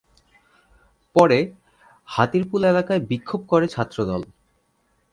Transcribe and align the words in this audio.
পরে 1.15 1.39
হাতিরপুল 2.07 2.61
এলাকায় 2.63 3.01
বিক্ষোভ 3.09 3.41
করে 3.47 3.65
ছাত্রদল। 3.67 4.21